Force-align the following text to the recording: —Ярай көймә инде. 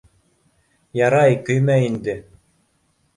—Ярай 0.99 1.37
көймә 1.49 1.75
инде. 1.91 2.17